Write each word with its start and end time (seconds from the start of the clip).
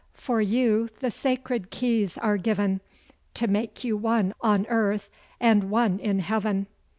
for 0.15 0.41
you 0.41 0.89
the 0.99 1.11
sacred 1.11 1.69
Keys 1.69 2.17
are 2.17 2.37
given, 2.37 2.81
To 3.35 3.45
make 3.47 3.83
you 3.83 3.95
one 3.95 4.33
on 4.41 4.65
earth, 4.65 5.11
and 5.39 5.65
one 5.69 5.99
in 5.99 6.21
heaven. 6.21 6.65